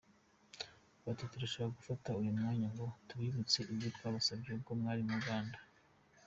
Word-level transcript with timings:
Bati 1.03 1.23
“Turashaka 1.31 1.75
gufata 1.77 2.09
uyu 2.19 2.35
mwanya 2.37 2.67
ngo 2.73 2.85
tubibutse 3.07 3.57
ibyo 3.73 3.87
twabasabye 3.95 4.49
ubwo 4.55 4.71
mwari 4.79 5.03
mu 5.09 5.15
Rwanda. 5.23 5.57